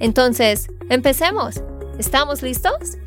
[0.00, 1.62] Entonces, empecemos.
[1.98, 2.98] ¿Estamos listos?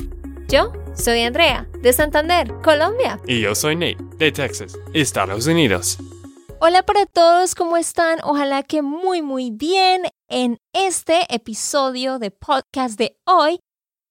[0.48, 3.20] Yo soy Andrea, de Santander, Colombia.
[3.28, 5.98] Y yo soy Nate, de Texas, Estados Unidos.
[6.60, 8.20] Hola para todos, ¿cómo están?
[8.24, 10.04] Ojalá que muy muy bien.
[10.30, 13.60] En este episodio de podcast de hoy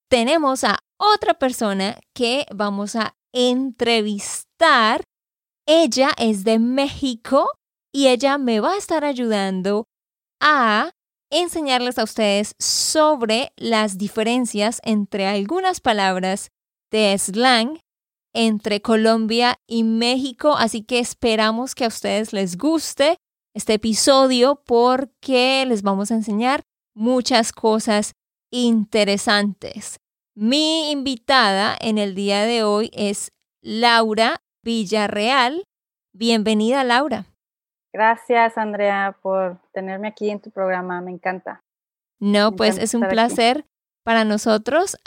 [0.08, 5.02] tenemos a otra persona que vamos a entrevistar.
[5.66, 7.50] Ella es de México
[7.92, 9.86] y ella me va a estar ayudando
[10.40, 10.92] a
[11.30, 16.50] enseñarles a ustedes sobre las diferencias entre algunas palabras
[16.90, 17.80] de slang
[18.32, 23.16] entre Colombia y México, así que esperamos que a ustedes les guste
[23.54, 26.62] este episodio porque les vamos a enseñar
[26.94, 28.12] muchas cosas
[28.52, 29.98] interesantes.
[30.34, 33.32] Mi invitada en el día de hoy es
[33.62, 35.64] Laura Villarreal.
[36.12, 37.35] Bienvenida, Laura.
[37.96, 41.00] Gracias, Andrea, por tenerme aquí en tu programa.
[41.00, 41.64] Me encanta.
[42.20, 43.64] No, pues es un placer
[44.04, 44.98] para nosotros.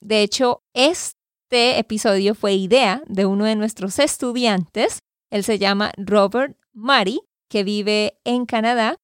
[0.00, 5.00] de hecho, este episodio fue idea de uno de nuestros estudiantes.
[5.32, 8.94] Él se llama Robert Mari, que vive en Canadá.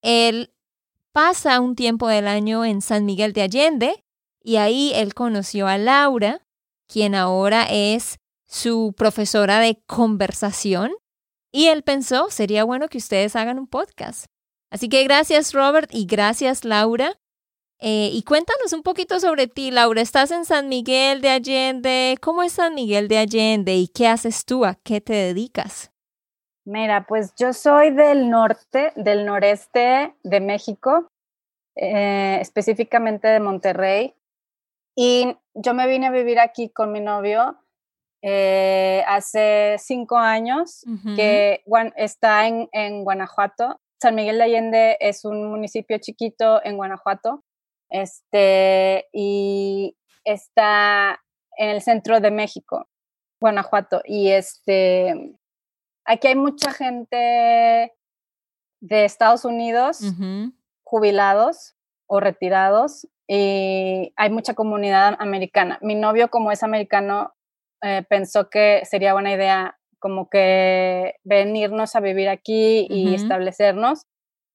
[0.00, 0.54] Él
[1.10, 4.04] pasa un tiempo del año en San Miguel de Allende
[4.40, 6.40] y ahí él conoció a Laura,
[6.86, 10.92] quien ahora es su profesora de conversación.
[11.54, 14.26] Y él pensó, sería bueno que ustedes hagan un podcast.
[14.72, 17.12] Así que gracias Robert y gracias Laura.
[17.78, 20.02] Eh, y cuéntanos un poquito sobre ti, Laura.
[20.02, 22.18] Estás en San Miguel de Allende.
[22.20, 24.64] ¿Cómo es San Miguel de Allende y qué haces tú?
[24.64, 25.92] ¿A qué te dedicas?
[26.64, 31.06] Mira, pues yo soy del norte, del noreste de México,
[31.76, 34.16] eh, específicamente de Monterrey.
[34.96, 37.63] Y yo me vine a vivir aquí con mi novio
[38.26, 40.82] eh, hace cinco años,
[41.14, 41.62] que
[41.94, 43.78] está en, en, Guanajuato.
[44.00, 47.44] San Miguel de Allende es un municipio chiquito en Guanajuato,
[47.90, 51.22] este, y está
[51.58, 52.88] en el centro de México,
[53.42, 54.00] Guanajuato.
[54.06, 55.36] Y este,
[56.06, 57.92] aquí hay mucha gente
[58.80, 60.00] de Estados Unidos,
[60.82, 65.78] jubilados o retirados, y hay mucha comunidad americana.
[65.82, 67.34] Mi novio, como es americano,
[67.82, 74.06] eh, pensó que sería buena idea como que venirnos a vivir aquí y establecernos.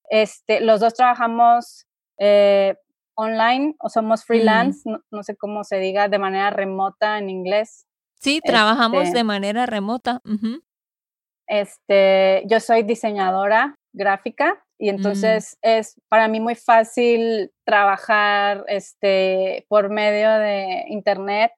[0.10, 1.88] Este, los dos trabajamos
[2.20, 2.76] eh,
[3.16, 7.88] online o somos freelance, no, sé cómo se diga, de manera remota en inglés.
[8.20, 10.22] Sí, trabajamos de este manera remota.
[11.48, 14.96] Este, yo soy diseñadora gráfica y mm.
[14.96, 21.52] entonces es para mí muy fácil trabajar este, por medio de internet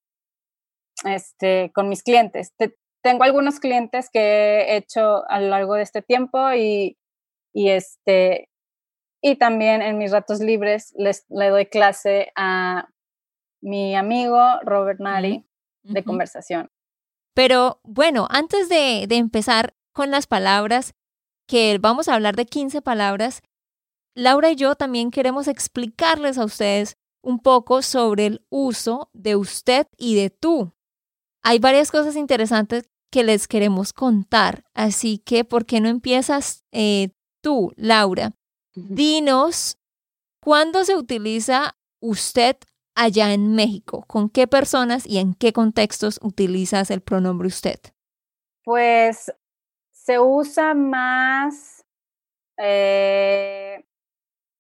[1.06, 2.54] este, con mis clientes.
[3.04, 6.98] tengo algunos clientes que he hecho a lo largo de este tiempo y,
[7.54, 8.50] y, este,
[9.22, 12.90] y también en mis ratos libres les, le doy clase a
[13.62, 15.46] mi amigo Robert Mari
[15.84, 16.70] de conversación.
[17.34, 20.94] Pero bueno, antes de, de empezar con las palabras,
[21.48, 23.42] que vamos a hablar de 15 palabras,
[24.16, 29.88] Laura y yo también queremos explicarles a ustedes un poco sobre el uso de usted
[29.98, 30.74] y de tú.
[31.44, 37.10] Hay varias cosas interesantes que les queremos contar, así que ¿por qué no empiezas eh,
[37.42, 38.32] tú, Laura?
[38.74, 39.78] Dinos,
[40.40, 42.58] ¿cuándo se utiliza usted
[42.96, 44.06] allá en México?
[44.08, 47.80] ¿Con qué personas y en qué contextos utilizas el pronombre usted?
[48.64, 49.34] Pues
[49.92, 51.86] se usa más
[52.58, 53.86] eh,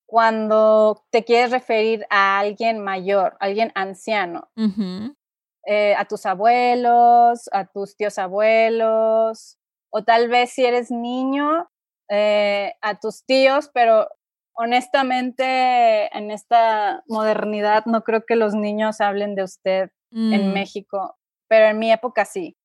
[0.05, 4.51] cuando te quieres referir a alguien mayor, alguien anciano.
[5.65, 9.57] Eh, a tus abuelos, a tus tíos abuelos,
[9.91, 11.69] o tal vez si eres niño,
[12.09, 14.07] eh, a tus tíos, pero
[14.53, 20.53] honestamente en esta modernidad no creo que los niños hablen de usted en mm.
[20.53, 21.15] México,
[21.47, 22.57] pero en mi época sí,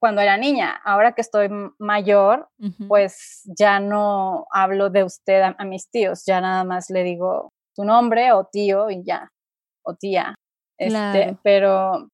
[0.00, 0.80] cuando era niña.
[0.84, 1.48] Ahora que estoy
[1.78, 2.48] mayor,
[2.88, 7.84] pues ya no hablo de usted a, mis tíos, ya nada más le digo tu
[7.84, 9.28] nombre o tío y ya,
[9.84, 10.34] o tía.
[10.78, 12.08] Este, pero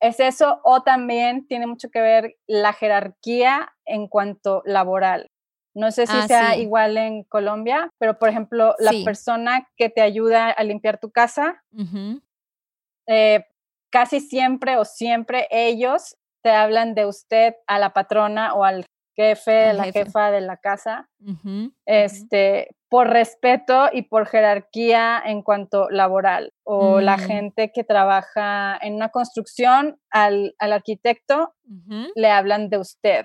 [0.00, 5.26] es eso o también tiene mucho que ver la jerarquía en cuanto laboral.
[5.74, 6.62] No sé si Ah, sea sí.
[6.62, 9.04] igual en Colombia, pero por ejemplo, la Sí.
[9.04, 11.62] persona que te ayuda a limpiar tu casa,
[13.06, 13.44] eh,
[13.90, 18.84] casi siempre o siempre ellos te hablan de usted a la patrona o al
[19.20, 20.04] jefe, la jefe.
[20.04, 21.72] jefa de la casa, Ujú, ujú.
[21.86, 26.52] este, por respeto y por jerarquía en cuanto laboral.
[26.64, 27.20] O la Mm.
[27.20, 31.54] gente que trabaja en una construcción, al, al arquitecto
[32.14, 33.24] le hablan de usted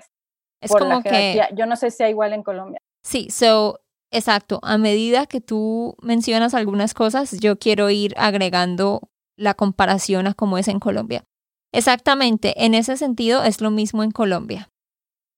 [0.60, 1.48] Es por la como que jerarquía.
[1.56, 2.80] Yo no sé si sea igual en Colombia.
[3.04, 4.60] Sí, so, exacto.
[4.62, 9.00] A medida que tú mencionas algunas cosas, yo quiero ir agregando
[9.36, 11.24] la comparación a cómo es en Colombia.
[11.72, 14.70] Exactamente, en ese sentido es lo mismo en Colombia.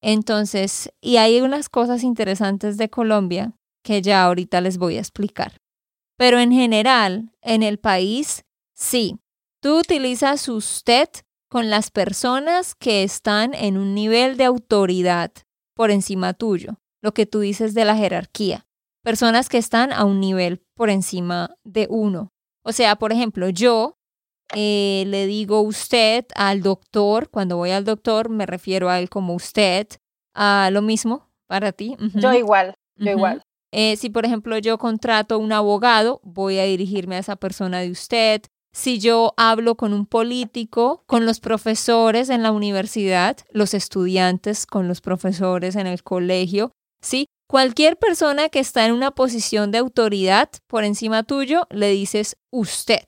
[0.00, 3.52] Entonces, y hay unas cosas interesantes de Colombia
[3.82, 5.58] que ya ahorita les voy a explicar.
[6.16, 9.18] Pero en general, en el país, sí,
[9.60, 11.08] tú utilizas usted
[11.48, 15.32] con las personas que están en un nivel de autoridad
[15.74, 18.66] por encima tuyo lo que tú dices de la jerarquía.
[19.02, 22.32] Personas que están a un nivel por encima de uno.
[22.64, 23.97] O sea, por ejemplo, yo
[24.54, 29.34] eh, le digo usted al doctor, cuando voy al doctor me refiero a él como
[29.34, 29.88] usted,
[30.34, 31.96] a lo mismo para ti.
[32.14, 33.42] Yo igual, yo igual.
[33.72, 37.90] Eh, si, por ejemplo, yo contrato un abogado, voy a dirigirme a esa persona de
[37.90, 38.42] usted.
[38.72, 44.88] Si yo hablo con un político, con los profesores en la universidad, los estudiantes con
[44.88, 47.26] los profesores en el colegio, ¿sí?
[47.48, 53.06] Cualquier persona que está en una posición de autoridad por encima tuyo, le dices usted.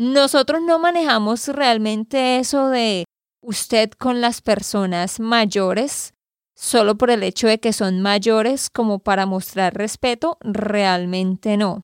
[0.00, 3.04] Nosotros no manejamos realmente eso de
[3.42, 6.14] usted con las personas mayores,
[6.56, 11.82] solo por el hecho de que son mayores como para mostrar respeto, realmente no.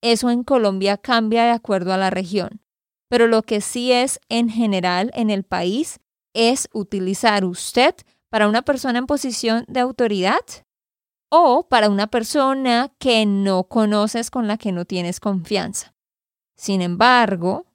[0.00, 2.62] Eso en Colombia cambia de acuerdo a la región.
[3.10, 6.00] Pero lo que sí es en general en el país
[6.32, 7.94] es utilizar usted
[8.30, 10.40] para una persona en posición de autoridad
[11.28, 15.97] o para una persona que no conoces con la que no tienes confianza.
[16.58, 17.66] Sin embargo,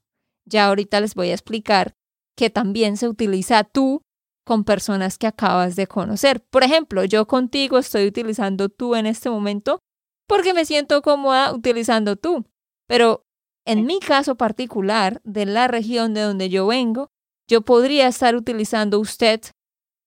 [0.46, 1.96] ya ahorita les voy a explicar
[2.36, 4.02] que también se utiliza tú
[4.46, 6.44] con personas que acabas de conocer.
[6.50, 9.80] Por ejemplo, yo contigo estoy utilizando tú en este momento
[10.28, 12.46] porque me siento cómoda utilizando tú.
[12.88, 13.24] Pero
[13.66, 17.10] en mi caso particular, de la región de donde yo vengo,
[17.48, 19.42] yo podría estar utilizando usted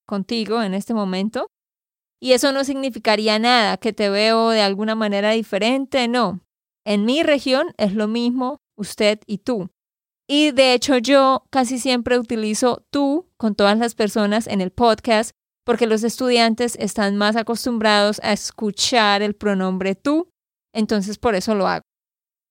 [0.07, 1.49] contigo en este momento.
[2.21, 6.41] Y eso no significaría nada, que te veo de alguna manera diferente, no.
[6.85, 9.71] En mi región es lo mismo usted y tú.
[10.29, 15.33] Y de hecho yo casi siempre utilizo tú con todas las personas en el podcast
[15.65, 20.31] porque los estudiantes están más acostumbrados a escuchar el pronombre tú,
[20.73, 21.83] entonces por eso lo hago.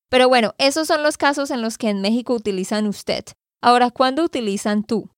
[0.09, 3.23] Pero bueno, esos son los casos en los que en México utilizan usted.
[3.61, 5.09] Ahora, ¿cuándo utilizan tú?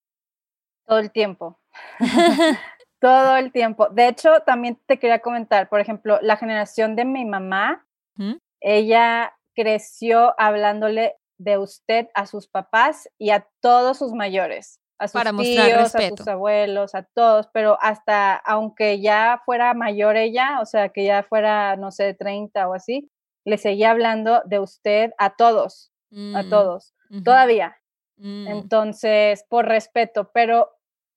[0.85, 1.59] Todo el tiempo.
[2.99, 3.89] Todo el tiempo.
[3.89, 8.35] De hecho, también te quería comentar, por ejemplo, la generación de mi mamá, ¿Mm?
[8.59, 15.13] ella creció hablándole de usted a sus papás y a todos sus mayores, a sus
[15.23, 20.65] Para tíos, a sus abuelos, a todos, pero hasta aunque ya fuera mayor ella, o
[20.65, 23.09] sea, que ya fuera, no sé, 30 o así,
[23.45, 25.91] le seguía hablando de usted a todos,
[26.35, 26.93] a Mm, todos,
[27.23, 27.77] todavía.
[28.17, 30.71] mm, Entonces, por respeto, pero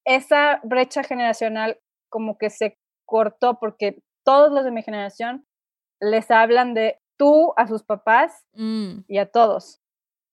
[0.07, 1.79] esa brecha generacional
[2.09, 5.47] como que se cortó porque todos los de mi generación
[6.01, 9.83] les hablan de tú a sus papás mm, y a todos.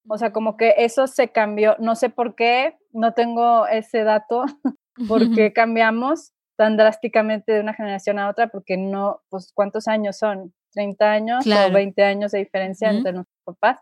[0.08, 1.76] O sea, como que eso se cambió.
[1.80, 4.46] No sé por qué, no tengo ese dato,
[5.10, 10.18] por qué cambiamos tan drásticamente de una generación a otra, porque no, pues, ¿cuántos años
[10.18, 10.54] son?
[10.74, 11.72] ¿30 años Claro.
[11.72, 13.82] o 20 años de diferencia entre nuestros papás?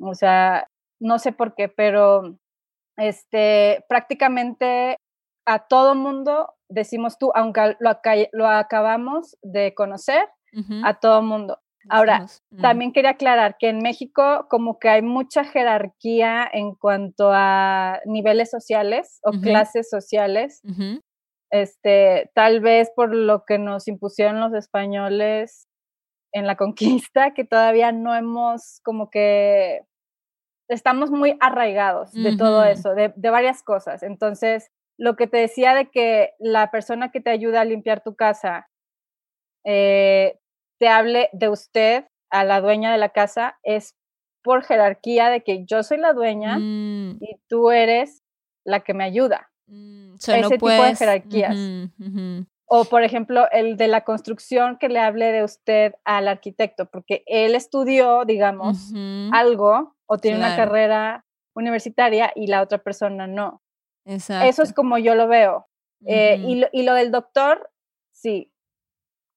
[0.00, 0.66] O sea,
[1.00, 2.36] no sé por qué, pero
[2.96, 4.96] este, prácticamente
[5.46, 8.00] a todo mundo decimos tú, aunque lo,
[8.32, 10.28] lo acabamos de conocer,
[10.84, 11.58] a todo mundo.
[11.88, 17.30] Ahora, mm, También quería aclarar que en México como que hay mucha jerarquía en cuanto
[17.32, 20.62] a niveles sociales o clases sociales.
[21.50, 25.68] Este, tal vez por lo que nos impusieron los españoles
[26.32, 26.56] en la
[27.10, 29.82] conquista, que todavía no hemos como que
[30.68, 34.02] estamos muy arraigados de todo eso, de, de varias cosas.
[34.02, 38.16] Entonces, lo que te decía de que la persona que te ayuda a limpiar tu
[38.16, 38.68] casa
[39.64, 40.38] eh,
[40.84, 43.96] te hable de usted a la dueña de la casa es
[44.42, 48.22] por jerarquía de que yo soy la dueña mm, y tú eres
[48.66, 49.50] la que me ayuda.
[49.66, 51.56] mm, so no ese tipo de jerarquías.
[52.66, 57.22] O, por ejemplo, el de la construcción que le hable de usted al arquitecto, porque
[57.26, 58.92] él estudió, digamos,
[59.32, 61.24] algo o tiene una carrera
[61.54, 63.62] universitaria y la otra persona no.
[64.04, 64.46] Exacto.
[64.46, 65.66] Eso es como yo lo veo.
[66.04, 67.70] Eh, y, lo, y lo del doctor,
[68.12, 68.50] sí.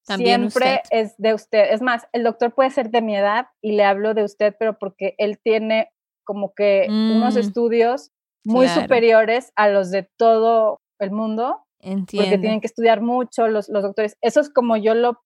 [0.08, 0.98] También siempre usted.
[1.00, 1.72] es de usted.
[1.74, 4.80] Es más, el doctor puede ser de mi edad y le hablo de usted, pero
[4.80, 5.92] porque él tiene
[6.24, 8.12] como que unos Mm, estudios
[8.46, 8.82] muy claro.
[8.82, 12.40] superiores a los de todo el mundo, porque Entiendo.
[12.40, 14.18] tienen que estudiar mucho los, los doctores.
[14.22, 15.22] Eso es como yo lo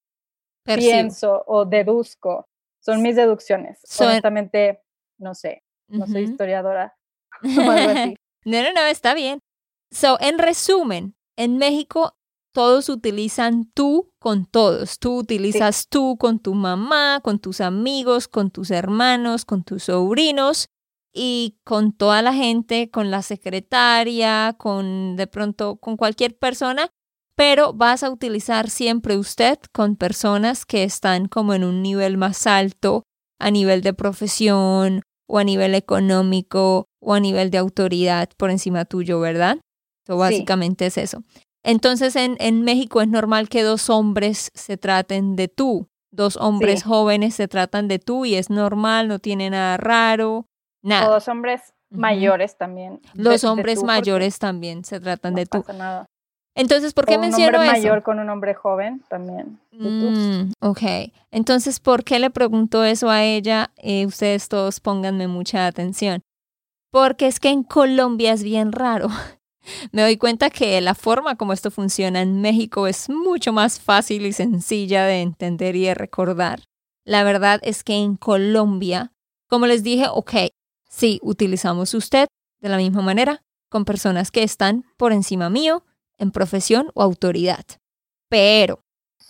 [0.66, 0.92] Percibo.
[0.92, 2.48] pienso o deduzco.
[2.84, 3.80] Son mis deducciones.
[3.84, 4.82] So- Honestamente,
[5.20, 6.32] no sé, no soy Ujú.
[6.32, 6.96] historiadora
[7.44, 8.16] o algo así.
[8.46, 9.40] No, no, no, está bien.
[9.92, 12.16] So, en resumen, en México
[12.52, 15.00] todos utilizan tú con todos.
[15.00, 20.68] Tú utilizas tú con tu mamá, con tus amigos, con tus hermanos, con tus sobrinos
[21.14, 26.90] y con toda la gente, con la secretaria, con de pronto con cualquier persona,
[27.36, 32.48] pero vas a utilizar siempre usted con personas que están como en un nivel más
[32.48, 33.04] alto
[33.40, 38.86] a nivel de profesión o a nivel económico o a nivel de autoridad por encima
[38.86, 39.60] tuyo, ¿verdad?
[40.08, 41.24] Básicamente es eso.
[41.64, 46.82] Entonces en, en México es normal que dos hombres se traten de tú, dos hombres
[46.82, 46.88] Sí.
[46.90, 50.46] jóvenes se tratan de tú y es normal, no tiene nada raro,
[50.82, 51.08] nada.
[51.08, 53.00] O dos hombres mayores también.
[53.14, 55.62] Los de hombres tú, mayores también se tratan no de tú.
[55.62, 56.06] pasa nada.
[56.56, 57.72] Entonces, ¿por qué O un menciono hombre eso?
[57.72, 59.60] mayor con un hombre joven también.
[59.72, 60.82] Mm, ok,
[61.32, 63.72] entonces, ¿por qué le pregunto eso a ella?
[63.78, 66.22] Eh, ustedes todos pónganme mucha atención.
[66.92, 69.08] Porque es que en Colombia es bien raro.
[69.92, 74.26] Me doy cuenta que la forma como esto funciona en México es mucho más fácil
[74.26, 76.64] y sencilla de entender y de recordar.
[77.04, 79.12] La verdad es que en Colombia,
[79.48, 80.34] como les dije, ok,
[80.90, 82.28] sí, utilizamos usted
[82.60, 85.84] de la misma manera con personas que están por encima mío
[86.18, 87.66] en profesión o autoridad.
[88.30, 88.82] Pero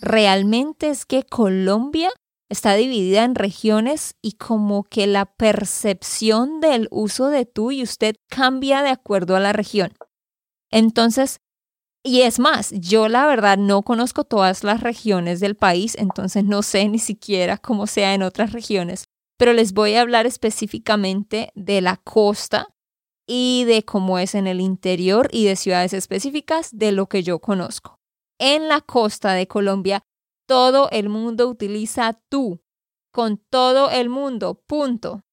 [0.02, 2.12] realmente es que Colombia
[2.50, 8.16] está dividida en regiones y como que la percepción del uso de tú y usted
[8.30, 9.94] cambia de acuerdo a la región.
[10.72, 11.42] Entonces,
[12.04, 16.64] y es más, yo la verdad no conozco todas las regiones del país, entonces no
[16.64, 19.06] sé ni siquiera cómo sea en otras regiones,
[19.38, 22.68] pero les voy a hablar específicamente de la costa
[23.28, 27.40] y de cómo es en el interior y de ciudades específicas de lo que yo
[27.40, 28.00] conozco.
[28.40, 30.04] En la costa de Colombia,
[30.48, 32.62] todo el mundo utiliza tú,
[33.12, 35.24] con todo el mundo, punto.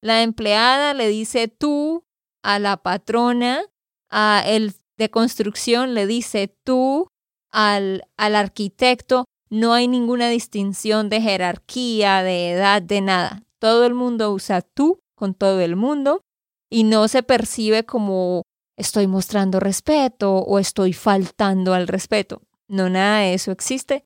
[0.00, 2.04] La empleada le dice tú
[2.42, 3.62] a la patrona,
[4.08, 7.08] a el de construcción le dice tú,
[7.50, 13.42] al, al arquitecto, no hay ninguna distinción de jerarquía, de edad, de nada.
[13.58, 16.22] Todo el mundo usa tú con todo el mundo
[16.70, 18.42] y no se percibe como
[18.76, 22.42] estoy mostrando respeto o estoy faltando al respeto.
[22.66, 24.04] No, nada de eso existe.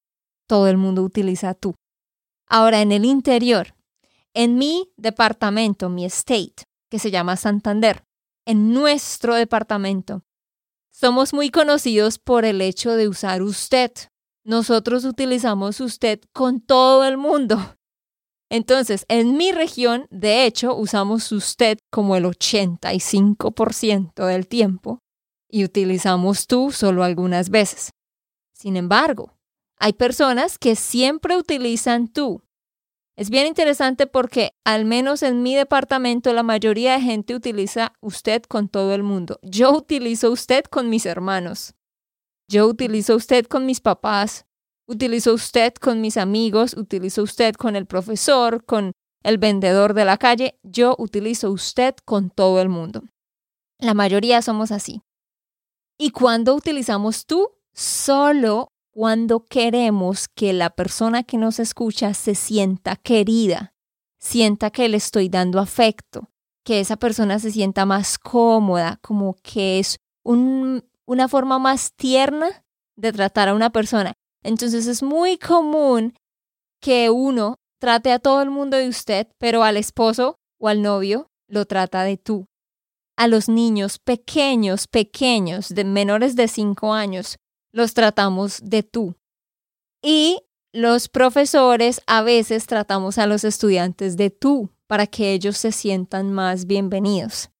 [0.48, 1.74] Todo el mundo utiliza tú.
[2.48, 3.74] Ahora, en el interior,
[4.34, 8.02] en mi departamento, mi state, que se llama Santander,
[8.44, 10.22] en nuestro departamento,
[10.98, 13.92] somos muy conocidos por el hecho de usar usted.
[14.44, 17.76] Nosotros utilizamos usted con todo el mundo.
[18.48, 25.00] Entonces, en mi región, de hecho, usamos usted como el 85% del tiempo
[25.50, 27.90] y utilizamos tú solo algunas veces.
[28.54, 29.36] Sin embargo,
[29.78, 32.42] hay personas que siempre utilizan tú.
[33.16, 38.42] Es bien interesante porque al menos en mi departamento la mayoría de gente utiliza usted
[38.42, 39.38] con todo el mundo.
[39.42, 41.74] Yo utilizo usted con mis hermanos.
[42.46, 44.44] Yo utilizo usted con mis papás.
[44.86, 46.74] Utilizo usted con mis amigos.
[46.76, 48.92] Utilizo usted con el profesor, con
[49.22, 50.58] el vendedor de la calle.
[50.62, 53.02] Yo utilizo usted con todo el mundo.
[53.78, 55.00] La mayoría somos así.
[55.98, 57.50] ¿Y cuando utilizamos tú?
[57.72, 63.74] Solo cuando queremos que la persona que nos escucha se sienta querida,
[64.18, 66.30] sienta que le estoy dando afecto,
[66.64, 72.64] que esa persona se sienta más cómoda, como que es un, una forma más tierna
[72.96, 74.14] de tratar a una persona.
[74.42, 76.14] Entonces es muy común
[76.80, 81.28] que uno trate a todo el mundo de usted, pero al esposo o al novio
[81.48, 82.46] lo trata de tú.
[83.18, 87.36] A los niños pequeños, pequeños, de menores de 5 años,
[87.76, 89.16] los tratamos de tú.
[90.02, 90.40] Y
[90.72, 96.32] los profesores a veces tratamos a los estudiantes de tú para que ellos se sientan
[96.32, 97.50] más bienvenidos.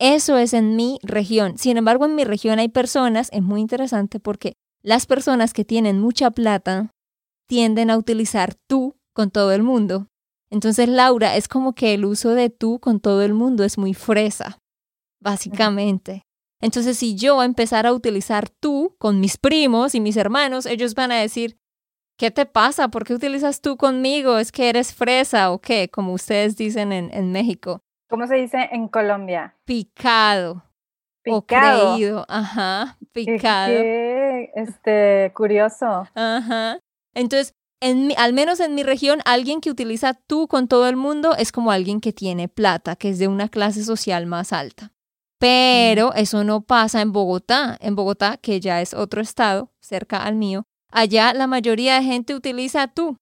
[0.00, 1.58] Eso es en mi región.
[1.58, 6.00] Sin embargo, en mi región hay personas, es muy interesante porque las personas que tienen
[6.00, 6.90] mucha plata
[7.46, 10.08] tienden a utilizar tú con todo el mundo.
[10.48, 13.92] Entonces, Laura, es como que el uso de tú con todo el mundo es muy
[13.92, 14.58] fresa,
[15.20, 16.22] básicamente.
[16.64, 21.12] Entonces, si yo empezara a utilizar tú con mis primos y mis hermanos, ellos van
[21.12, 21.58] a decir,
[22.16, 22.88] ¿qué te pasa?
[22.88, 24.38] ¿Por qué utilizas tú conmigo?
[24.38, 25.90] ¿Es que eres fresa o qué?
[25.90, 27.82] Como ustedes dicen en, en México.
[28.08, 29.54] ¿Cómo se dice en Colombia?
[29.66, 30.64] Picado.
[31.28, 31.96] O Picado.
[31.96, 32.24] creído.
[32.30, 33.68] Ajá, picado.
[33.68, 36.08] qué, este, curioso.
[36.14, 36.78] Ajá.
[37.12, 37.52] Entonces,
[37.82, 41.52] en al menos en mi región, alguien que utiliza tú con todo el mundo es
[41.52, 44.93] como alguien que tiene plata, que es de una clase social más alta.
[45.44, 47.76] Pero eso no pasa en Bogotá.
[47.82, 52.34] En Bogotá, que ya es otro estado cerca al mío, allá la mayoría de gente
[52.34, 53.18] utiliza tú.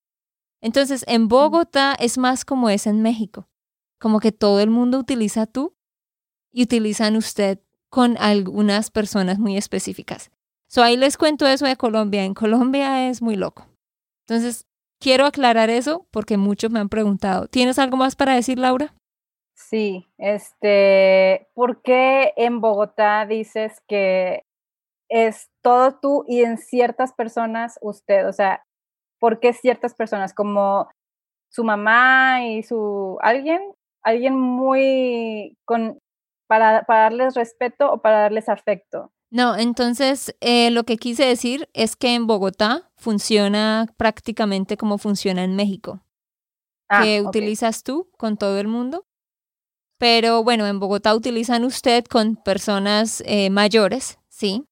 [0.61, 3.49] Entonces, en Bogotá es más como es en México,
[3.99, 5.75] como que todo el mundo utiliza tú
[6.53, 7.59] y utilizan usted
[7.91, 10.31] con algunas personas muy específicas.
[10.69, 12.23] So ahí les cuento eso de Colombia.
[12.23, 13.67] En Colombia es muy loco.
[14.29, 14.69] Entonces,
[15.01, 17.49] quiero aclarar eso porque muchos me han preguntado.
[17.49, 18.95] ¿Tienes algo más para decir, Laura?
[19.55, 24.45] Sí, este, ¿por qué en Bogotá dices que
[25.09, 28.29] es todo tú y en ciertas personas usted?
[28.29, 28.65] O sea,
[29.19, 30.89] ¿por qué ciertas personas como
[31.51, 33.61] su mamá y su alguien,
[34.03, 35.99] alguien muy con
[36.49, 39.13] para, para darles respeto o para darles afecto?
[39.31, 45.43] No, entonces eh, lo que quise decir es que en Bogotá funciona prácticamente como funciona
[45.43, 46.03] en México,
[46.91, 49.07] ah, que utilizas tú con todo el mundo.
[50.03, 54.65] Pero bueno, en Bogotá utilizan usted con personas eh, mayores, ¿sí?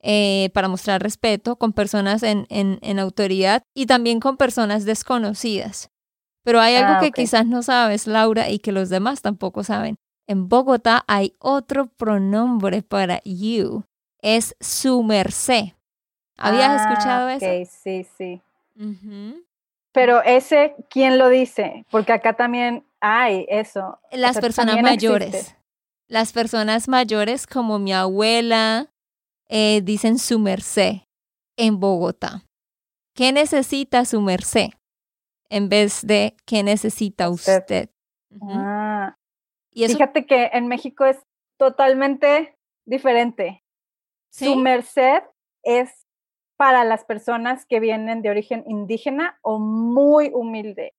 [0.00, 5.92] Eh, para mostrar respeto, con personas en, en, en, autoridad y también con personas desconocidas.
[6.42, 9.94] Pero hay algo ah, que quizás no sabes, Laura, y que los demás tampoco saben.
[10.26, 13.84] En Bogotá hay otro pronombre para you
[14.20, 15.74] es su merced.
[16.36, 17.70] ¿Habías ah, escuchado eso?
[17.84, 18.40] Sí, sí.
[19.92, 21.84] Pero ese, ¿quién lo dice?
[21.90, 23.98] Porque acá también hay eso.
[24.10, 25.54] Las personas mayores.
[26.08, 28.90] Las personas mayores, como mi abuela,
[29.48, 31.02] eh, dicen su merced
[31.56, 32.44] en Bogotá.
[33.14, 34.70] ¿Qué necesita su merced?
[35.50, 37.90] En vez de ¿qué necesita usted?
[38.40, 39.16] Ah.
[39.70, 41.18] Y Fíjate que en México es
[41.58, 43.62] totalmente diferente.
[44.30, 45.22] Su merced
[45.62, 46.01] es
[46.62, 50.94] para las personas que vienen de origen indígena o muy humilde.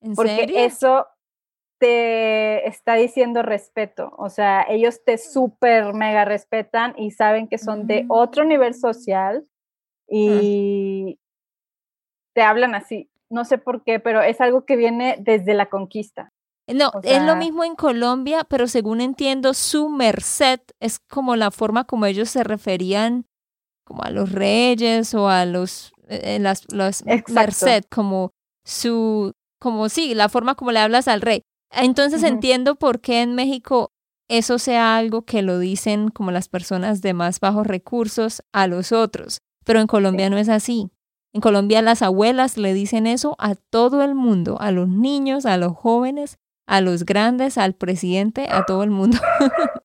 [0.00, 1.08] ¿En porque eso
[1.78, 4.14] te está diciendo respeto.
[4.16, 8.12] O sea, ellos te súper mega respetan y saben que son de mm.
[8.12, 10.06] otro nivel social ah.
[10.08, 11.18] y
[12.32, 13.10] te hablan así.
[13.28, 16.30] No sé por qué, pero es algo que viene desde la conquista.
[16.68, 21.82] No, es lo mismo en Colombia, pero según entiendo, su merced es como la forma
[21.82, 23.26] como ellos se referían
[23.88, 26.66] como a los reyes o a los, eh, las,
[27.28, 28.32] merced, como
[28.66, 31.42] su, como sí, la forma como le hablas al rey.
[31.70, 33.92] Entonces entiendo por qué en México
[34.28, 38.92] eso sea algo que lo dicen como las personas de más bajos recursos a los
[38.92, 40.90] otros, pero en Colombia no es así.
[41.32, 45.56] En Colombia las abuelas le dicen eso a todo el mundo, a los niños, a
[45.56, 49.16] los jóvenes, a los grandes, al presidente, a todo el mundo.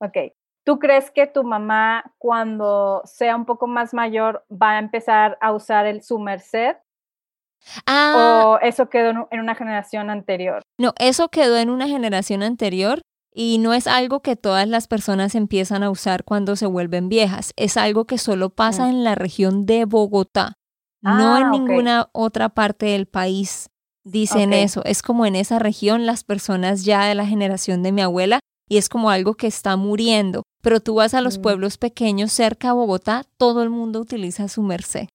[0.00, 0.32] ok.
[0.64, 5.52] ¿Tú crees que tu mamá cuando sea un poco más mayor va a empezar a
[5.52, 6.76] usar el su merced?
[7.86, 10.62] Ah, ¿O eso quedó en una generación anterior?
[10.78, 13.00] No, eso quedó en una generación anterior
[13.32, 17.52] y no es algo que todas las personas empiezan a usar cuando se vuelven viejas.
[17.56, 18.90] Es algo que solo pasa mm.
[18.90, 20.54] en la región de Bogotá,
[21.02, 23.70] no en ah, ninguna otra parte del país
[24.04, 24.82] dicen eso.
[24.84, 28.76] Es como en esa región las personas ya de la generación de mi abuela y
[28.76, 30.42] es como algo que está muriendo.
[30.60, 31.42] Pero tú vas a los mm.
[31.42, 35.08] pueblos pequeños cerca a Bogotá, todo el mundo utiliza su merced.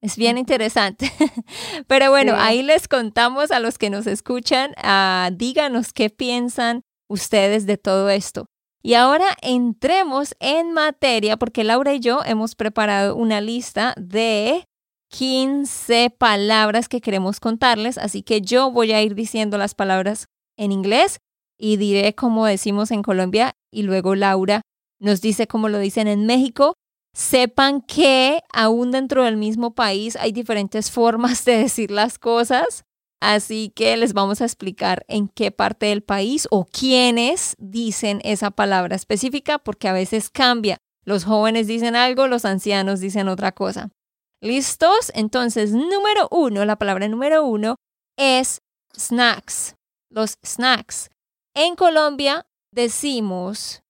[0.00, 1.12] Es bien interesante.
[1.86, 7.66] Pero bueno, ahí les contamos a los que nos escuchan, uh, díganos qué piensan ustedes
[7.66, 8.46] de todo esto.
[8.82, 14.64] Y ahora entremos en materia porque Laura y yo hemos preparado una lista de
[15.10, 20.70] 15 palabras que queremos contarles, así que yo voy a ir diciendo las palabras en
[20.70, 21.18] inglés
[21.58, 24.62] y diré como decimos en Colombia y luego Laura
[25.00, 26.74] nos dice como lo dicen en México.
[27.14, 32.84] Sepan que aún dentro del mismo país hay diferentes formas de decir las cosas,
[33.20, 38.50] así que les vamos a explicar en qué parte del país o quiénes dicen esa
[38.50, 40.78] palabra específica porque a veces cambia.
[41.04, 43.90] Los jóvenes dicen algo, los ancianos dicen otra cosa.
[44.40, 45.10] ¿Listos?
[45.14, 47.76] Entonces, número uno, la palabra número uno
[48.16, 48.60] es
[48.96, 49.74] snacks.
[50.10, 51.10] Los snacks.
[51.54, 53.82] En Colombia decimos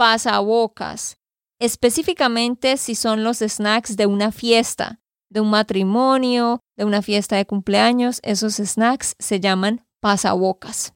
[0.00, 1.18] pasabocas,
[1.60, 7.44] específicamente si son los snacks de una fiesta, de un matrimonio, de una fiesta de
[7.44, 10.94] cumpleaños, esos snacks se llaman pasabocas.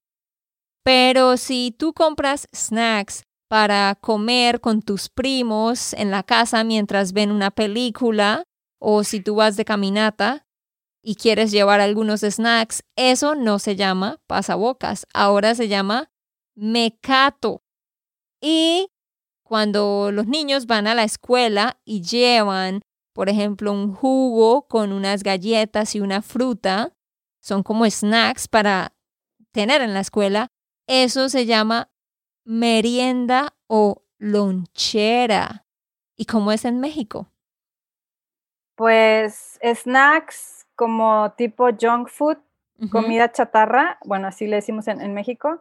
[0.82, 7.30] Pero si tú compras snacks para comer con tus primos en la casa mientras ven
[7.30, 8.44] una película,
[8.80, 10.46] o si tú vas de caminata
[11.02, 16.10] y quieres llevar algunos snacks, eso no se llama pasabocas, ahora se llama
[16.54, 17.60] mecato.
[18.40, 18.88] Y
[19.44, 22.80] cuando los niños van a la escuela y llevan
[23.14, 26.92] por ejemplo, un jugo con unas galletas y una fruta,
[27.40, 28.92] son como snacks para
[29.52, 30.48] tener en la escuela,
[30.88, 31.90] eso se llama
[32.44, 35.64] merienda o lonchera.
[36.16, 37.28] ¿Y cómo es en México?
[38.76, 42.38] Pues snacks como tipo junk food,
[42.90, 45.61] comida chatarra, bueno, así le decimos en, México,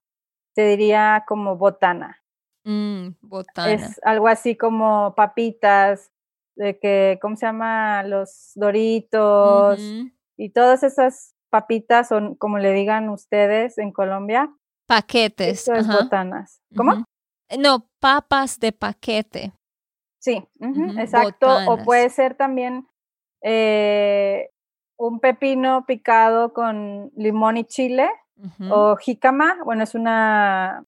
[0.56, 2.23] se diría como botana.
[2.64, 3.72] Mm, botana.
[3.72, 6.12] Es algo así como papitas,
[6.56, 8.04] de que, ¿cómo se llama?
[8.04, 9.80] Los doritos
[10.38, 14.52] y todas esas papitas, son como le digan ustedes en Colombia.
[14.88, 15.62] Paquetes.
[15.62, 16.62] Eso es botanas.
[16.76, 17.06] ¿Cómo?
[17.58, 19.54] No, papas de paquete.
[20.20, 20.44] Sí,
[20.98, 21.48] exacto.
[21.68, 22.88] O puede ser también
[23.42, 24.50] eh,
[24.98, 28.10] un pepino picado con limón y chile
[28.70, 29.58] o jícama.
[29.64, 30.86] Bueno, es una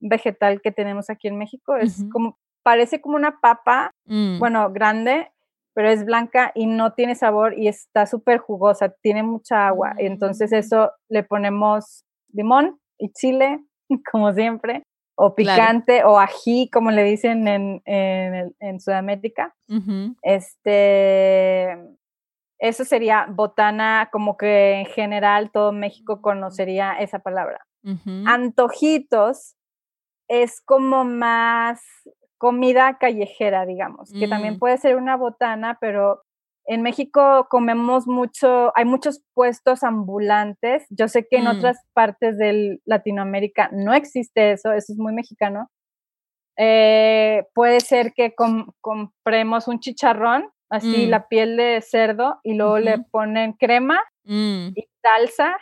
[0.00, 1.76] vegetal que tenemos aquí en México.
[1.76, 4.38] Es como, parece como una papa, mm.
[4.38, 5.30] bueno, grande,
[5.74, 9.94] pero es blanca y no tiene sabor y está súper jugosa, tiene mucha agua.
[9.98, 10.54] Entonces mm.
[10.54, 13.60] eso le ponemos limón y chile,
[14.12, 14.82] como siempre,
[15.16, 19.54] o picante o ají, como le dicen en, en, Sudamérica.
[20.22, 21.76] Este,
[22.58, 27.66] eso sería botana, como que en general todo México conocería esa palabra.
[28.26, 29.56] Antojitos
[30.30, 31.82] es como más
[32.38, 34.58] comida callejera, digamos, que también mm.
[34.58, 36.22] puede ser una botana, pero
[36.66, 40.86] en México comemos mucho, hay muchos puestos ambulantes.
[40.88, 41.58] Yo sé que en mm.
[41.58, 45.68] otras partes de Latinoamérica no existe eso, eso es muy mexicano.
[46.56, 48.34] Eh, puede ser que
[48.80, 51.10] compremos un chicharrón, así mm.
[51.10, 55.56] la piel de cerdo, y luego le ponen crema y salsa.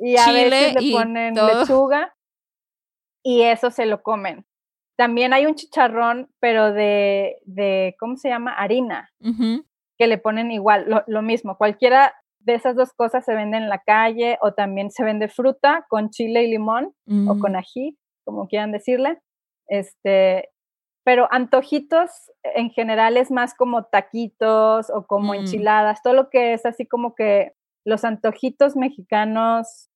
[0.00, 2.15] Y, a veces le ponen lechuga.
[3.26, 4.46] Y eso se lo comen.
[4.96, 8.52] También hay un chicharrón, pero de, de ¿cómo se llama?
[8.52, 9.10] Harina,
[9.98, 11.58] que le ponen igual, lo, mismo.
[11.58, 15.84] Cualquiera de esas dos cosas se vende en la calle o también se vende fruta
[15.88, 16.94] con chile y limón
[17.26, 17.56] o con mm.
[17.56, 19.20] ají, como quieran decirle.
[19.66, 20.50] Este,
[21.04, 25.34] pero antojitos en general es más como taquitos o como mm.
[25.34, 29.90] enchiladas, todo lo que es así como que los antojitos mexicanos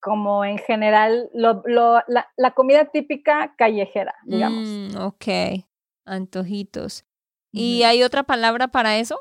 [0.00, 4.68] como en general lo, lo, la, la, comida típica callejera, digamos.
[4.68, 5.64] Mm, ok,
[6.06, 7.04] antojitos.
[7.52, 9.20] ¿Y hay otra palabra para eso?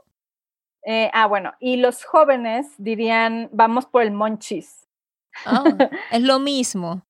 [0.86, 4.88] Eh, ah, bueno, y los jóvenes dirían, vamos por el monchis.
[5.46, 5.64] Ah,
[6.12, 7.06] es lo mismo.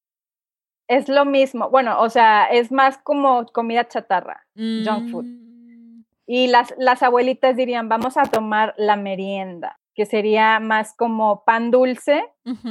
[0.88, 1.70] es lo mismo.
[1.70, 5.26] Bueno, o sea, es más como comida chatarra, junk food.
[5.26, 6.06] Mm.
[6.26, 11.72] Y las, las abuelitas dirían, vamos a tomar la merienda que sería más como pan
[11.72, 12.24] dulce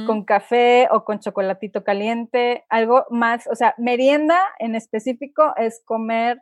[0.07, 6.41] con café o con chocolatito caliente, algo más, o sea, merienda en específico es comer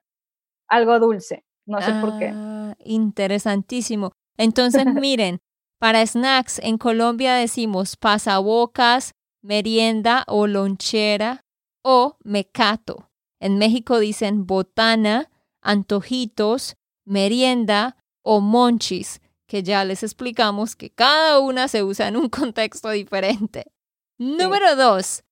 [0.69, 2.31] algo dulce, no sé por qué.
[2.33, 4.13] Ah, interesantísimo.
[4.37, 5.39] Entonces, miren,
[5.77, 9.11] para snacks en Colombia decimos pasabocas,
[9.43, 11.43] merienda o lonchera
[11.83, 13.09] o mecato.
[13.41, 15.29] En México dicen botana,
[15.61, 22.29] antojitos, merienda o monchis que ya les explicamos que cada una se usa en un
[22.29, 23.71] contexto diferente.
[24.19, 25.23] Número dos,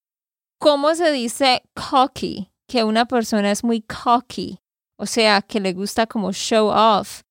[0.58, 2.50] ¿cómo se dice cocky?
[2.68, 4.58] Que una persona es muy cocky,
[4.98, 7.22] o sea, que le gusta como show off.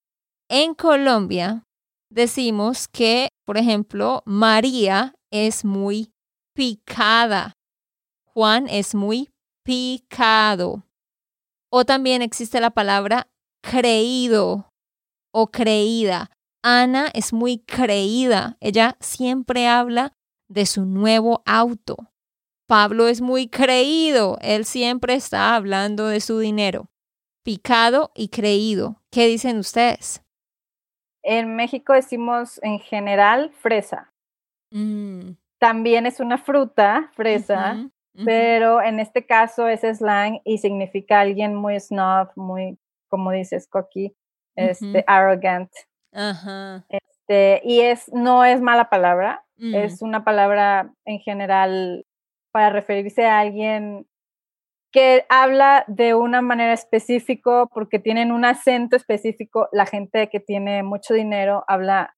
[0.49, 1.63] En Colombia
[2.09, 6.13] decimos que, por ejemplo, María es muy
[6.53, 7.53] picada.
[8.25, 9.31] Juan es muy
[9.63, 10.83] picado.
[11.71, 13.27] O también existe la palabra
[13.61, 14.69] creído
[15.33, 16.29] o creída.
[16.67, 18.57] Ana es muy creída.
[18.59, 20.13] Ella siempre habla
[20.49, 21.95] de su nuevo auto.
[22.67, 24.39] Pablo es muy creído.
[24.41, 26.89] Él siempre está hablando de su dinero.
[27.43, 28.99] Picado y creído.
[29.11, 30.23] ¿Qué dicen ustedes?
[31.21, 34.11] En México decimos en general fresa.
[34.71, 35.33] Mm.
[35.59, 37.91] También es una fruta, fresa,
[38.25, 44.15] pero en este caso es slang y significa alguien muy snob, muy, como dices, cocky,
[44.55, 45.69] este, arrogant.
[46.15, 46.85] Ajá.
[46.89, 49.75] Este, y es, no es mala palabra, mm.
[49.75, 52.05] es una palabra en general
[52.51, 54.07] para referirse a alguien
[54.91, 59.67] que habla de una manera específica porque tienen un acento específico.
[59.73, 62.15] La gente que tiene mucho dinero habla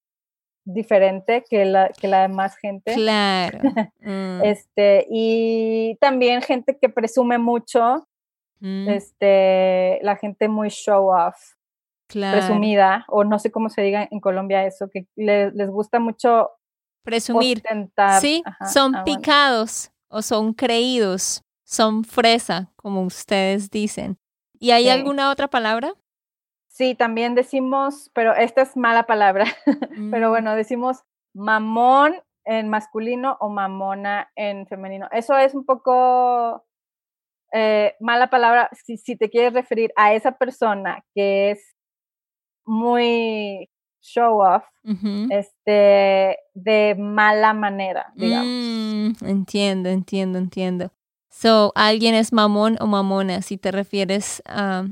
[0.64, 2.94] diferente que la, que la demás gente.
[2.94, 3.58] Claro.
[4.00, 4.42] Mm.
[4.42, 8.08] Este, y también gente que presume mucho,
[8.60, 8.88] mm.
[8.88, 11.57] este, la gente muy show off
[12.08, 16.50] presumida, o no sé cómo se diga en Colombia eso, que les gusta mucho
[17.02, 17.62] presumir.
[18.20, 18.42] Sí,
[18.72, 24.18] son ah, picados o son creídos, son fresa, como ustedes dicen.
[24.58, 25.92] ¿Y hay alguna otra palabra?
[26.68, 29.44] Sí, también decimos, pero esta es mala palabra,
[30.12, 31.02] pero Mm, bueno, decimos
[31.34, 35.08] mamón en masculino o mamona en femenino.
[35.12, 36.64] Eso es un poco
[37.52, 41.77] eh, mala palabra si, si te quieres referir a esa persona que es
[42.68, 43.68] muy
[44.00, 44.64] show off,
[45.30, 48.46] este, de mala manera, digamos.
[48.46, 50.92] Mm, entiendo, entiendo, entiendo.
[51.30, 54.86] So, alguien es mamón o mamona si te refieres a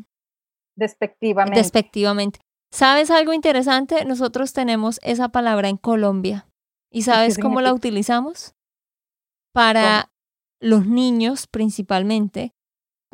[0.75, 1.59] Despectivamente.
[1.59, 2.41] despectivamente.
[2.71, 4.05] ¿Sabes algo interesante?
[4.05, 6.47] Nosotros tenemos esa palabra en Colombia.
[6.91, 8.55] ¿Y sabes cómo la utilizamos?
[9.53, 10.11] Para
[10.61, 12.55] los niños principalmente,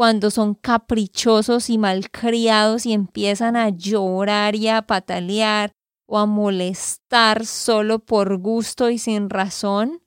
[0.03, 5.71] cuando son caprichosos y malcriados y empiezan a llorar y a patalear
[6.09, 10.03] o a molestar solo por gusto y sin razón,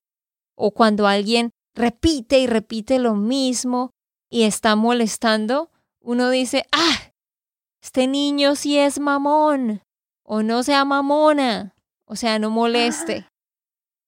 [0.53, 3.91] o cuando alguien repite y repite lo mismo
[4.29, 7.13] y está molestando, uno dice, ah,
[7.81, 9.81] este niño sí es mamón,
[10.25, 11.73] o no sea mamona,
[12.05, 13.29] o sea, no moleste.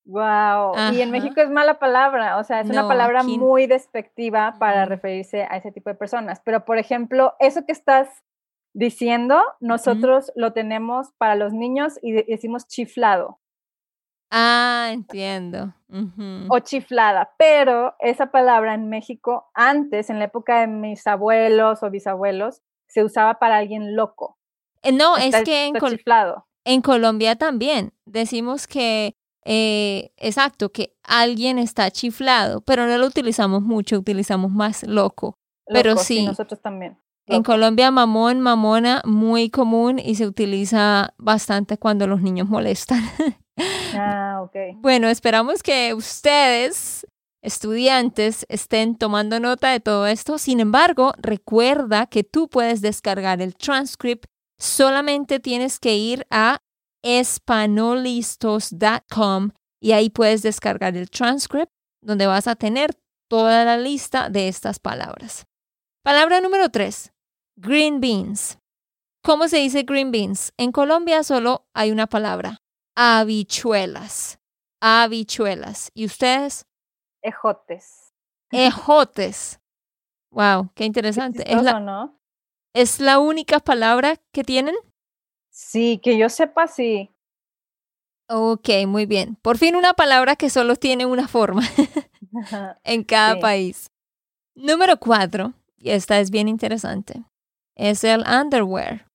[0.08, 0.74] Wow.
[0.94, 1.12] Y en.
[1.12, 5.58] México es mala palabra, o sea, es una palabra aquí- muy despectiva para referirse a
[5.58, 6.40] ese tipo de personas.
[6.46, 8.08] Pero, por ejemplo, eso que estás
[8.74, 13.40] diciendo, nosotros lo tenemos para los niños y de- decimos chiflado
[14.30, 15.74] Ah, entiendo.
[16.50, 21.90] O chiflada, pero esa palabra en México, antes, en la época de mis abuelos o
[21.90, 24.38] bisabuelos, se usaba para alguien loco.
[24.84, 26.46] Eh, No, Está- es que en, Col- chiflado.
[26.66, 29.16] en Colombia también decimos que,
[29.50, 35.38] eh, exacto, que alguien está chiflado, pero no lo utilizamos mucho, utilizamos más loco.
[35.66, 36.26] Pero sí.
[36.26, 36.98] nosotros también.
[37.28, 37.44] En.
[37.44, 43.02] Colombia, mamón, mamona, muy común y se utiliza bastante cuando los niños molestan.
[44.00, 44.56] Ah, ok.
[44.76, 47.08] Bueno, esperamos que ustedes,
[47.42, 50.38] estudiantes, estén tomando nota de todo esto.
[50.38, 54.26] Sin embargo, recuerda que tú puedes descargar el transcript.
[54.60, 56.60] Solamente tienes que ir a
[57.04, 62.98] espanolistos.com y ahí puedes descargar el transcript donde vas a tener
[63.30, 65.46] toda la lista de estas palabras.
[66.04, 67.12] Palabra número tres,
[67.56, 68.60] green beans.
[69.24, 70.54] ¿Cómo se dice green beans?
[70.58, 72.62] En Colombia solo hay una palabra,
[72.96, 74.40] habichuelas.
[74.80, 75.92] Habichuelas.
[75.94, 76.66] ¿Y ustedes?
[77.24, 78.14] Ejotes.
[78.52, 79.60] Ejotes.
[80.32, 81.52] Wow, qué Qué interesante.
[81.52, 82.20] ¿Es la, ¿no?
[82.74, 84.76] ¿Es la única palabra que tienen?
[85.60, 87.10] Sí, que yo sepa, sí.
[88.30, 89.38] Ok, muy bien.
[89.42, 91.64] Por fin una palabra que solo tiene una forma
[92.84, 93.42] en cada Sí.
[93.42, 93.92] país.
[94.54, 97.24] Número cuatro, y esta es bien interesante,
[97.76, 99.08] es el underwear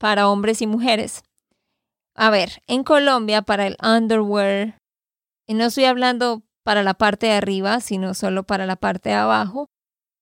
[0.00, 1.22] para hombres y mujeres.
[2.16, 4.76] A ver, en Colombia para el underwear,
[5.46, 9.14] y no estoy hablando para la parte de arriba, sino solo para la parte de
[9.14, 9.66] abajo,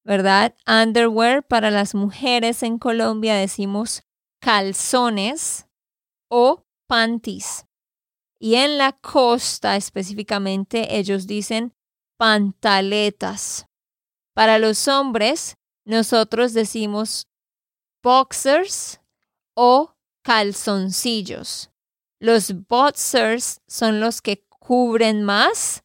[0.04, 0.54] ¿verdad?
[0.66, 4.02] Underwear para las mujeres en Colombia decimos
[4.40, 5.66] calzones
[6.30, 7.64] o panties.
[8.40, 11.74] Y en la costa específicamente ellos dicen
[12.18, 13.66] pantaletas.
[14.34, 17.26] Para los hombres, nosotros decimos
[18.02, 19.00] boxers
[19.56, 21.70] o calzoncillos.
[22.20, 25.82] Los boxers son los que cubren más,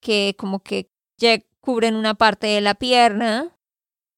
[0.00, 0.90] que como que
[1.60, 3.56] cubren una parte de la pierna.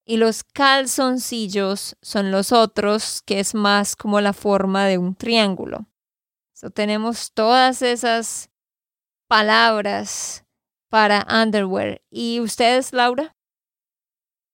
[0.07, 5.87] Y los calzoncillos son los otros, que es más como la forma de un triángulo.
[6.53, 8.51] So, tenemos todas esas
[9.29, 10.45] palabras
[10.91, 12.03] para underwear.
[12.11, 13.35] ¿Y ustedes, Laura?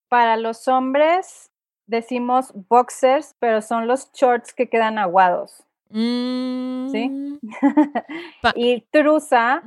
[0.09, 1.51] Para los hombres
[1.85, 5.63] decimos boxers, pero son los shorts que quedan aguados.
[5.89, 7.37] Mm,
[8.41, 9.63] Pa- y trusa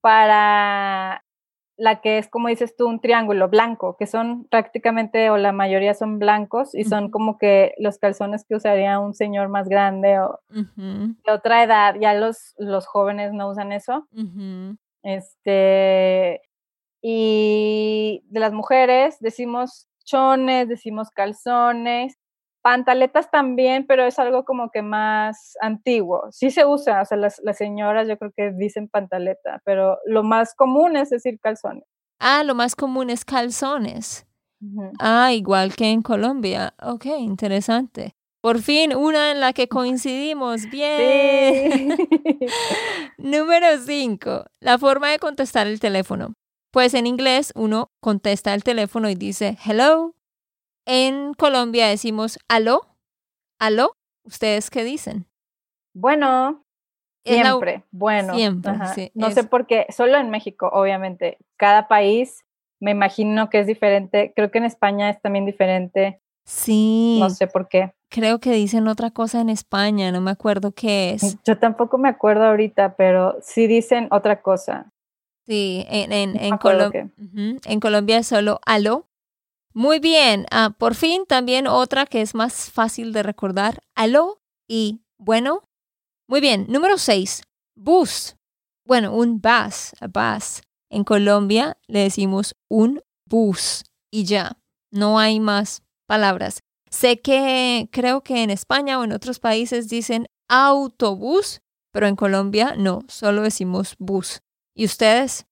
[0.00, 1.22] para
[1.76, 5.92] la que es, como dices tú, un triángulo blanco, que son prácticamente, o la mayoría
[5.94, 10.40] son blancos, y son como que los calzones que usaría un señor más grande o
[10.48, 11.96] de otra edad.
[12.00, 14.06] Ya los, los jóvenes no usan eso.
[15.02, 16.40] Este,
[17.02, 22.16] y de las mujeres decimos chones, decimos calzones,
[22.66, 26.24] pantaletas también, pero es algo como que más antiguo.
[26.32, 30.24] Sí se usa, o sea, las, las señoras yo creo que dicen pantaleta, pero lo
[30.24, 31.84] más común es decir calzones.
[32.18, 34.26] Ah, lo más común es calzones.
[34.98, 36.74] Ah, igual que en Colombia.
[36.82, 38.16] Ok, interesante.
[38.40, 40.66] Por fin, una en la que coincidimos.
[40.70, 41.96] Bien.
[41.96, 42.46] Sí.
[43.18, 44.44] Número 5.
[44.58, 46.34] La forma de contestar el teléfono.
[46.72, 50.16] Pues en inglés uno contesta el teléfono y dice hello.
[50.86, 52.86] En Colombia decimos aló.
[53.58, 53.96] ¿Aló?
[54.24, 55.26] ¿Ustedes qué dicen?
[55.94, 56.64] Bueno,
[57.24, 58.34] la siempre, bueno.
[58.34, 61.38] Siempre, sí, No sé por qué, solo en México, obviamente.
[61.56, 62.44] Cada país
[62.80, 64.32] me imagino que es diferente.
[64.36, 66.20] Creo que en España es también diferente.
[66.44, 67.18] Sí.
[67.20, 67.92] No sé por qué.
[68.08, 71.36] creo que dicen otra cosa en España, no me acuerdo qué es.
[71.44, 74.92] Yo tampoco me acuerdo ahorita, pero sí dicen otra cosa.
[75.46, 77.12] Sí, en, en, No en, Colom-.
[77.18, 79.06] Ujú, en Colombia es solo aló.
[79.78, 85.02] Muy bien, ah, por fin también otra que es más fácil de recordar, aló y
[85.18, 85.64] bueno.
[86.26, 87.42] Muy bien, número seis,
[87.74, 88.36] bus.
[88.86, 90.62] Bueno, un bus, bus.
[90.88, 94.56] En Colombia le decimos un bus y ya,
[94.90, 96.62] no hay más palabras.
[96.88, 101.60] Sé que creo que en España o en otros países dicen autobús,
[101.92, 104.40] pero en Colombia no, solo decimos bus.
[104.74, 105.44] ¿Y ustedes?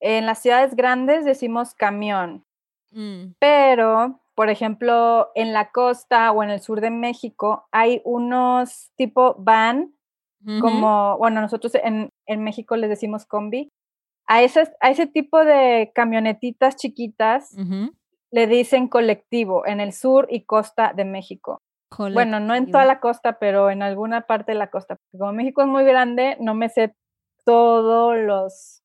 [0.00, 2.46] En las ciudades grandes decimos camión,
[2.92, 8.90] Mm, pero, por ejemplo, en la costa o en el sur de México hay unos
[8.96, 9.94] tipo van,
[10.60, 13.70] como, bueno, nosotros en, en México les decimos combi.
[14.26, 17.54] A, esas, a ese tipo de camionetitas chiquitas
[18.32, 21.60] le dicen colectivo en el sur y costa de México.
[21.96, 24.96] Bueno, no en toda la costa, pero en alguna parte de la costa.
[24.96, 26.94] Porque como México es muy grande, no me sé
[27.44, 28.82] todos los,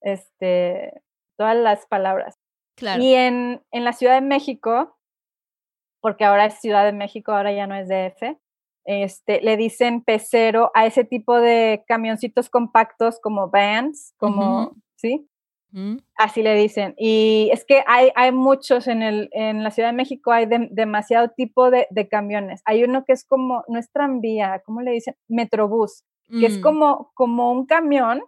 [0.00, 1.02] este,
[1.38, 2.36] todas las palabras.
[2.76, 3.02] Claro.
[3.02, 4.96] Y en, en la Ciudad de México,
[6.00, 8.36] porque ahora es Ciudad de México, ahora ya no es DF,
[8.84, 14.74] este, le dicen pecero a ese tipo de camioncitos compactos como vans, como.
[14.96, 15.28] ¿sí?
[15.70, 16.94] Mm, Así le dicen.
[16.98, 20.68] Y es que hay, hay muchos en, el, en la Ciudad de México, hay de-
[20.70, 22.60] demasiado tipo de, de camiones.
[22.66, 25.14] Hay uno que es como, no es tranvía, ¿cómo le dicen?
[25.28, 28.22] Metrobús, que es mm, como, como un camión,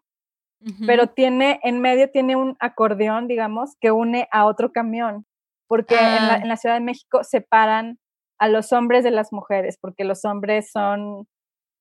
[0.86, 5.26] pero tiene, en medio tiene un acordeón, digamos, que une a otro camión.
[5.68, 6.38] Porque en, la, Ah.
[6.42, 7.98] en la Ciudad de México separan
[8.38, 11.26] a los hombres de las mujeres, porque los hombres son,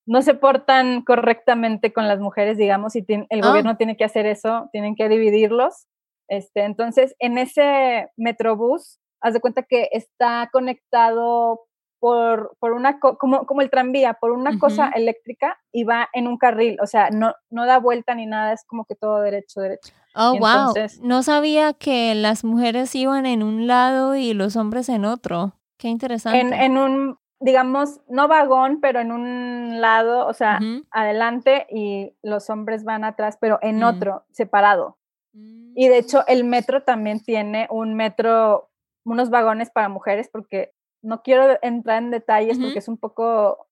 [0.06, 3.48] no se portan correctamente con las mujeres, digamos, y el Ah.
[3.48, 5.86] gobierno tiene que hacer eso, tienen que dividirlos.
[6.28, 11.60] Este, entonces, en ese metrobús, haz de cuenta que está conectado
[12.08, 14.98] por, por una, co- como, como el tranvía, por una cosa Ujú.
[14.98, 18.62] eléctrica y va en un carril, o sea, no, no da vuelta ni nada, es
[18.66, 19.94] como que todo derecho, derecho.
[20.14, 20.48] Oh, y wow.
[20.68, 25.54] entonces- No sabía que las mujeres iban en un lado y los hombres en otro.
[25.78, 26.40] Qué interesante.
[26.40, 30.84] En, en un, digamos, no vagón, pero en un lado, o sea, Ujú.
[30.90, 33.84] adelante y los hombres van atrás, pero en Mm.
[33.84, 34.98] otro, separado.
[35.32, 38.68] Y de hecho, el metro también tiene un metro,
[39.06, 40.72] unos vagones para mujeres, porque
[41.04, 43.68] no quiero entrar en detalles porque es un poco.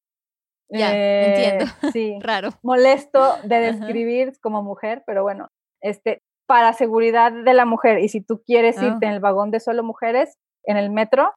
[0.71, 1.65] Ya, eh, entiendo.
[1.93, 2.51] Sí, Raro.
[2.63, 5.49] molesto de describir como mujer, pero bueno,
[5.83, 7.99] este, para seguridad de la mujer.
[7.99, 8.87] Y si tú quieres Ah.
[8.87, 11.33] irte en el vagón de solo mujeres, en el metro,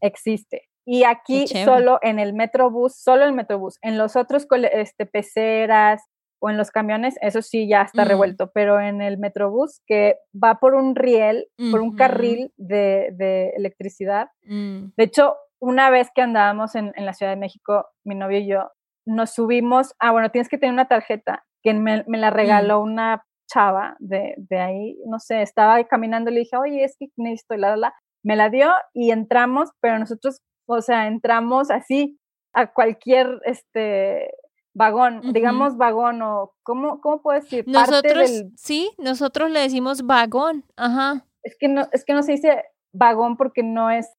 [0.00, 0.68] existe.
[0.84, 3.78] Y aquí solo en el metrobús, solo el metrobús.
[3.82, 6.02] En los otros este, peceras
[6.42, 8.08] o en los camiones, eso sí ya está Mm.
[8.08, 13.50] revuelto, pero en el metrobús que va por un riel, por un carril de, de
[13.56, 14.28] electricidad.
[14.44, 14.86] Mm.
[14.96, 18.48] De hecho, una vez que andábamos en, en la Ciudad de México, mi novio y
[18.48, 18.70] yo,
[19.06, 22.34] nos subimos, ah, bueno, tienes que tener una tarjeta que me, me la Mm.
[22.34, 26.96] regaló una chava de, de ahí, no sé, estaba caminando y le dije, oye, es
[26.98, 32.18] que necesito, la, la, me la dio y entramos, pero nosotros, o sea, entramos así
[32.54, 34.30] a cualquier, este,
[34.74, 37.64] vagón, digamos vagón o, ¿cómo, cómo puedo decir?
[37.64, 40.64] Parte Nosotros, del, sí, nosotros le decimos vagón.
[40.76, 41.26] Ajá.
[41.42, 44.12] es que no, es que no se dice vagón porque no es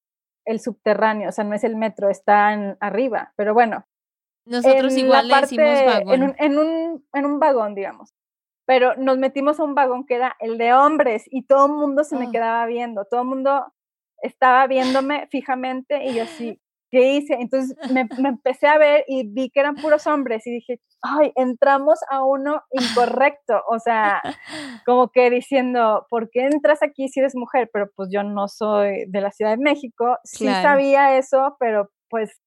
[0.46, 3.86] el subterráneo, o sea, no es el metro, está en, arriba, pero bueno,
[4.46, 6.12] Nosotros en igual le decimos parte- vagón.
[6.14, 8.12] En un, en, un, en un vagón, digamos.
[8.66, 12.02] Pero nos metimos a un vagón que era el de hombres y todo el mundo
[12.04, 12.30] se me Ah.
[12.32, 13.72] quedaba viendo, todo el mundo
[14.22, 16.58] estaba viéndome fijamente y yo así,
[16.94, 17.34] ¿qué hice?
[17.34, 21.32] Entonces me, me empecé a ver y vi que eran puros hombres y dije, ay,
[21.34, 24.22] entramos a uno incorrecto, o sea,
[24.86, 27.68] como que diciendo, ¿por qué entras aquí si eres mujer?
[27.72, 30.62] Pero pues yo no soy de la Ciudad de México, sí Claro.
[30.62, 32.40] sabía eso, pero pues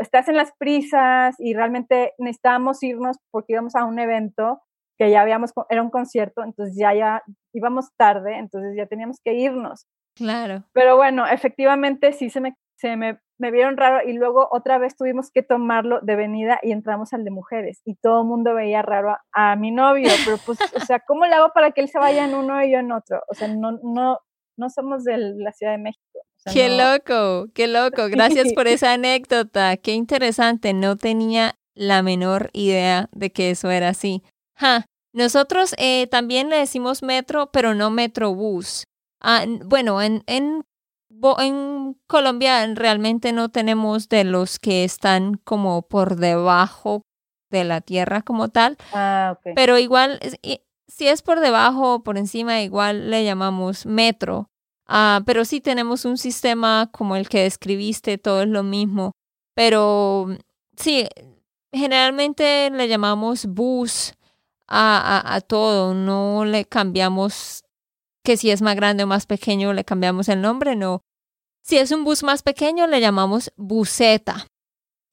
[0.00, 4.60] estás en las prisas y realmente necesitábamos irnos porque íbamos a un evento
[4.96, 9.34] que ya habíamos, era un concierto, entonces ya, ya íbamos tarde, entonces ya teníamos que
[9.34, 9.86] irnos.
[10.14, 10.64] Claro.
[10.72, 14.96] Pero bueno, efectivamente sí se me, se me, me vieron raro y luego otra vez
[14.96, 18.82] tuvimos que tomarlo de venida y entramos al de mujeres y todo el mundo veía
[18.82, 21.88] raro a, a mi novio, pero pues, o sea, ¿cómo le hago para que él
[21.88, 23.22] se vaya en uno y yo en otro?
[23.28, 24.18] O sea, no, no,
[24.56, 26.02] no somos de la Ciudad de México.
[26.14, 28.08] o sea, Qué no- loco, qué loco.
[28.10, 29.76] Gracias por esa anécdota.
[29.76, 30.72] Qué interesante.
[30.74, 34.22] No tenía la menor idea de que eso era así.
[34.56, 34.84] Ja.
[35.14, 38.84] Nosotros eh, también le decimos metro, pero no metrobús.
[39.22, 40.62] Ah, bueno, en, en,
[41.38, 47.02] en Colombia realmente no tenemos de los que están como por debajo
[47.50, 48.76] de la tierra como tal.
[48.92, 49.52] Ah, ok.
[49.54, 50.20] Pero igual,
[50.86, 54.50] si es por debajo o por encima, igual le llamamos metro.
[54.86, 59.12] Ah, pero sí tenemos un sistema como el que describiste, todo es lo mismo.
[59.54, 60.28] pero
[60.76, 61.06] sí,
[61.72, 64.14] generalmente le llamamos bus
[64.68, 67.64] a, a, todo, no le cambiamos
[68.28, 71.00] que si es más grande o más pequeño le cambiamos el nombre, no.
[71.64, 74.46] Si es un bus más pequeño le llamamos buseta.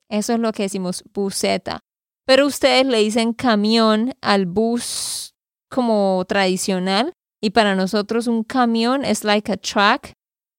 [0.10, 1.80] Eso es lo que decimos buseta.
[2.26, 5.34] Pero ustedes le dicen camión al bus
[5.72, 10.12] como tradicional y para nosotros un camión es like a truck.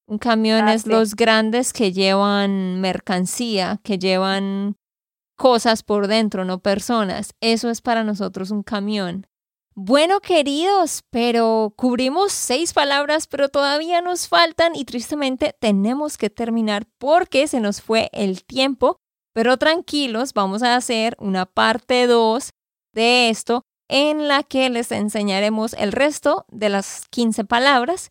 [0.09, 4.77] Un camión es los grandes que llevan mercancía, que llevan
[5.37, 7.35] cosas por dentro, no personas.
[7.43, 9.27] Eso es para nosotros un camión.
[9.79, 16.87] Bueno, queridos, pero cubrimos seis palabras, pero todavía nos faltan y tristemente tenemos que terminar
[16.97, 18.97] porque se nos fue el tiempo.
[19.35, 22.49] Pero tranquilos, vamos a hacer una parte 2
[22.95, 28.09] de esto en la que les enseñaremos el resto de las 15 palabras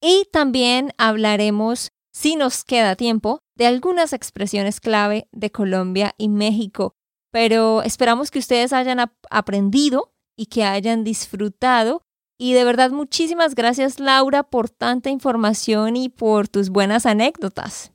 [0.00, 6.94] y también hablaremos, si nos queda tiempo, de algunas expresiones clave de Colombia y México.
[7.32, 12.00] Pero esperamos que ustedes hayan aprendido y que hayan disfrutado.
[12.38, 17.92] Y de verdad, muchísimas gracias Laura por tanta información y por tus buenas anécdotas.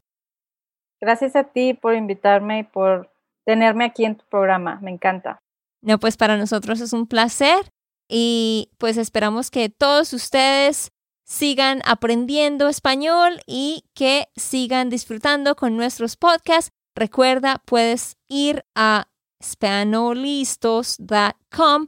[1.01, 3.11] Gracias a ti por invitarme y por
[3.45, 4.79] tenerme aquí en tu programa.
[4.81, 5.39] Me encanta.
[5.81, 7.71] No, pues para nosotros es un placer
[8.09, 10.91] y pues esperamos que todos ustedes
[11.25, 16.71] sigan aprendiendo español y que sigan disfrutando con nuestros podcasts.
[16.95, 19.07] Recuerda, puedes ir a
[19.41, 21.87] spanolistos.com